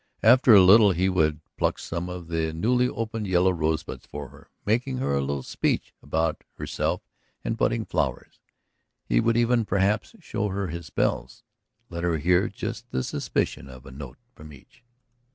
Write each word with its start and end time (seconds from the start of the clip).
After 0.23 0.51
a 0.55 0.63
little 0.63 0.93
he 0.93 1.09
would 1.09 1.41
pluck 1.57 1.77
some 1.77 2.09
of 2.09 2.27
the 2.27 2.51
newly 2.53 2.89
opened 2.89 3.27
yellow 3.27 3.51
rosebuds 3.51 4.07
for 4.07 4.29
her, 4.29 4.49
making 4.65 4.97
her 4.97 5.13
a 5.13 5.19
little 5.21 5.43
speech 5.43 5.93
about 6.01 6.43
herself 6.57 7.01
and 7.43 7.55
budding 7.55 7.85
flowers. 7.85 8.39
He 9.05 9.19
would 9.19 9.37
even, 9.37 9.63
perhaps, 9.63 10.15
show 10.19 10.47
her 10.47 10.69
his 10.69 10.89
bells, 10.89 11.43
let 11.91 12.03
her 12.03 12.17
hear 12.17 12.49
just 12.49 12.89
the 12.89 13.03
suspicion 13.03 13.69
of 13.69 13.85
a 13.85 13.91
note 13.91 14.17
from 14.33 14.51
each. 14.51 14.83